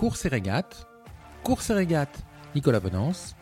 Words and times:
Course 0.00 0.24
et 0.24 0.28
régate, 0.28 0.86
Course 1.44 1.68
et 1.68 1.74
régate, 1.74 2.24
Nicolas 2.54 2.80
Bonance, 2.80 3.36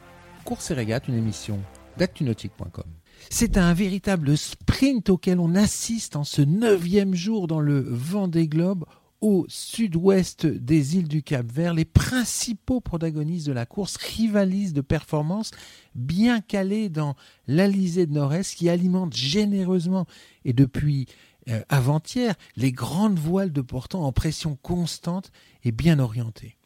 Course 0.45 0.73
et 0.73 0.75
régate, 0.75 1.07
une 1.07 1.15
émission 1.15 1.61
d'actunautique.com. 1.99 2.83
C'est 3.31 3.57
un 3.57 3.73
véritable 3.73 4.37
sprint 4.37 5.09
auquel 5.09 5.39
on 5.39 5.55
assiste 5.55 6.17
en 6.17 6.25
ce 6.25 6.43
neuvième 6.43 7.15
jour 7.15 7.47
dans 7.47 7.61
le 7.61 7.79
vent 7.79 8.27
des 8.27 8.49
globes 8.49 8.87
au 9.21 9.47
sud-ouest 9.49 10.47
des 10.47 10.97
îles 10.97 11.07
du 11.07 11.23
Cap-Vert, 11.23 11.75
les 11.75 11.85
principaux 11.85 12.81
protagonistes 12.81 13.47
de 13.47 13.53
la 13.53 13.65
course 13.65 13.97
rivalisent 13.97 14.73
de 14.73 14.81
performances 14.81 15.53
bien 15.95 16.41
calées 16.41 16.89
dans 16.89 17.15
l'Alizé 17.47 18.07
de 18.07 18.15
Nord-Est 18.15 18.57
qui 18.57 18.69
alimente 18.69 19.15
généreusement 19.15 20.07
et 20.45 20.55
depuis 20.55 21.07
euh, 21.49 21.63
avant-hier 21.71 22.35
les 22.57 22.73
grandes 22.73 23.19
voiles 23.19 23.53
de 23.53 23.63
portant 23.63 24.03
en 24.03 24.13
pression 24.13 24.57
constante 24.57 25.33
et 25.65 25.73
bien 25.73 25.99
orientées. 25.99 26.58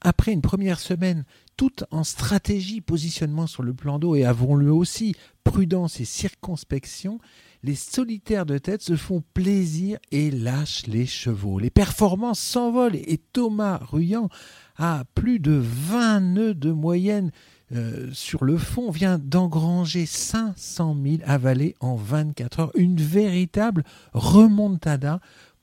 Après 0.00 0.32
une 0.32 0.40
première 0.40 0.80
semaine 0.80 1.24
toute 1.56 1.84
en 1.90 2.04
stratégie, 2.04 2.80
positionnement 2.80 3.46
sur 3.46 3.62
le 3.62 3.74
plan 3.74 3.98
d'eau 3.98 4.14
et 4.14 4.24
avons-le 4.24 4.72
aussi 4.72 5.14
prudence 5.44 6.00
et 6.00 6.06
circonspection, 6.06 7.18
les 7.62 7.74
solitaires 7.74 8.46
de 8.46 8.56
tête 8.56 8.80
se 8.80 8.96
font 8.96 9.22
plaisir 9.34 9.98
et 10.10 10.30
lâchent 10.30 10.86
les 10.86 11.04
chevaux. 11.04 11.58
Les 11.58 11.68
performances 11.68 12.40
s'envolent 12.40 12.96
et 12.96 13.20
Thomas 13.32 13.78
Ruyant 13.82 14.30
a 14.76 15.04
plus 15.14 15.38
de 15.38 15.52
20 15.52 16.20
nœuds 16.20 16.54
de 16.54 16.72
moyenne 16.72 17.30
euh, 17.72 18.08
sur 18.12 18.42
le 18.42 18.56
fond 18.56 18.90
vient 18.90 19.18
d'engranger 19.18 20.04
500 20.04 20.96
000 21.04 21.16
avalés 21.24 21.76
en 21.80 21.94
24 21.94 22.60
heures. 22.60 22.72
Une 22.74 22.96
véritable 22.96 23.84
remontada 24.12 25.20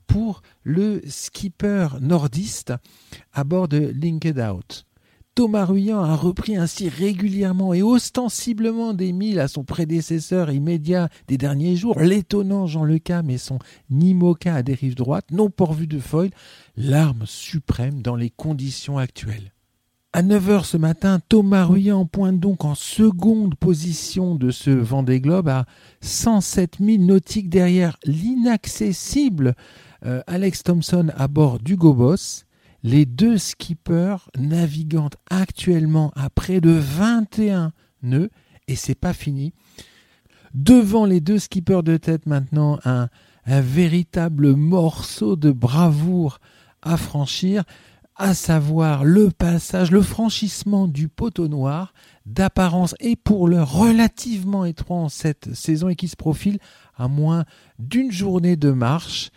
pour 0.08 0.42
le 0.64 1.00
skipper 1.06 1.88
nordiste 2.00 2.72
à 3.32 3.44
bord 3.44 3.68
de 3.68 3.78
Linked 3.78 4.40
Out. 4.40 4.84
Thomas 5.36 5.66
Ruyant 5.66 6.02
a 6.02 6.16
repris 6.16 6.56
ainsi 6.56 6.88
régulièrement 6.88 7.72
et 7.72 7.80
ostensiblement 7.80 8.92
des 8.92 9.12
milles 9.12 9.38
à 9.38 9.46
son 9.46 9.62
prédécesseur 9.62 10.50
immédiat 10.50 11.10
des 11.28 11.38
derniers 11.38 11.76
jours, 11.76 12.00
l'étonnant 12.00 12.66
Jean 12.66 12.82
Lecam 12.82 13.30
et 13.30 13.38
son 13.38 13.60
Nimoka 13.88 14.52
à 14.52 14.64
dérive 14.64 14.96
droite, 14.96 15.26
non 15.30 15.48
pourvu 15.48 15.86
de 15.86 16.00
foil, 16.00 16.30
l'arme 16.76 17.22
suprême 17.24 18.02
dans 18.02 18.16
les 18.16 18.30
conditions 18.30 18.98
actuelles. 18.98 19.52
À 20.12 20.22
9h 20.22 20.64
ce 20.64 20.76
matin, 20.76 21.20
Thomas 21.28 21.66
Ruyant 21.66 22.04
pointe 22.04 22.40
donc 22.40 22.64
en 22.64 22.74
seconde 22.74 23.54
position 23.54 24.34
de 24.34 24.50
ce 24.50 24.70
Vendée 24.70 25.20
Globe 25.20 25.48
à 25.48 25.66
107 26.00 26.78
000 26.80 27.04
nautiques 27.04 27.48
derrière 27.48 27.96
l'inaccessible 28.04 29.54
euh, 30.04 30.22
Alex 30.26 30.62
Thompson 30.62 31.10
à 31.16 31.28
bord 31.28 31.58
du 31.58 31.76
Gobos 31.76 32.44
les 32.82 33.06
deux 33.06 33.38
skippers 33.38 34.30
naviguant 34.38 35.10
actuellement 35.30 36.12
à 36.14 36.30
près 36.30 36.60
de 36.60 36.70
21 36.70 37.72
nœuds. 38.02 38.30
Et 38.68 38.76
c'est 38.76 38.94
pas 38.94 39.12
fini. 39.12 39.52
Devant 40.54 41.04
les 41.04 41.20
deux 41.20 41.38
skippers 41.38 41.82
de 41.82 41.96
tête 41.96 42.26
maintenant 42.26 42.78
un, 42.84 43.08
un 43.44 43.60
véritable 43.60 44.54
morceau 44.54 45.36
de 45.36 45.50
bravoure 45.50 46.38
à 46.82 46.96
franchir, 46.96 47.64
à 48.16 48.34
savoir 48.34 49.04
le 49.04 49.30
passage, 49.30 49.90
le 49.90 50.02
franchissement 50.02 50.88
du 50.88 51.08
poteau 51.08 51.48
noir, 51.48 51.92
d'apparence 52.26 52.94
et 53.00 53.16
pour 53.16 53.48
l'heure 53.48 53.72
relativement 53.72 54.64
étroit 54.64 54.98
en 54.98 55.08
cette 55.08 55.54
saison 55.54 55.88
et 55.88 55.96
qui 55.96 56.08
se 56.08 56.16
profile 56.16 56.58
à 56.96 57.08
moins 57.08 57.44
d'une 57.78 58.10
journée 58.10 58.56
de 58.56 58.70
marche 58.70 59.30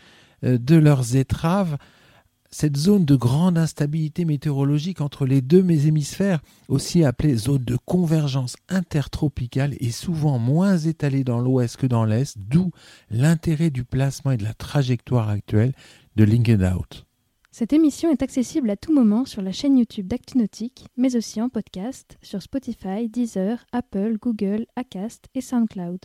de 0.44 0.76
leurs 0.76 1.16
étraves 1.16 1.78
cette 2.52 2.76
zone 2.76 3.06
de 3.06 3.16
grande 3.16 3.58
instabilité 3.58 4.26
météorologique 4.26 5.00
entre 5.00 5.26
les 5.26 5.42
deux 5.42 5.64
hémisphères, 5.70 6.42
aussi 6.68 7.04
appelée 7.04 7.36
zone 7.38 7.64
de 7.64 7.78
convergence 7.86 8.58
intertropicale, 8.68 9.76
est 9.80 9.92
souvent 9.92 10.38
moins 10.38 10.78
étalée 10.78 11.24
dans 11.24 11.40
l'ouest 11.40 11.78
que 11.78 11.88
dans 11.88 12.04
l'est, 12.04 12.38
d'où 12.38 12.72
l'intérêt 13.10 13.70
du 13.70 13.86
placement 13.86 14.32
et 14.32 14.38
de 14.38 14.44
la 14.44 14.54
trajectoire 14.54 15.30
actuelle 15.30 15.72
de 16.18 16.26
Linked 16.26 16.62
Out. 16.62 17.06
Cette 17.52 17.74
émission 17.74 18.12
est 18.12 18.22
accessible 18.22 18.70
à 18.70 18.78
tout 18.78 18.94
moment 18.94 19.26
sur 19.26 19.42
la 19.42 19.52
chaîne 19.52 19.78
YouTube 19.78 20.08
d'ActuNautique, 20.08 20.86
mais 20.98 21.16
aussi 21.16 21.42
en 21.42 21.50
podcast 21.50 22.18
sur 22.22 22.42
Spotify, 22.42 23.10
Deezer, 23.10 23.66
Apple, 23.72 24.18
Google, 24.22 24.66
Acast 24.76 25.28
et 25.36 25.42
SoundCloud. 25.42 26.00